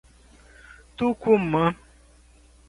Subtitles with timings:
[0.95, 1.67] Tucumã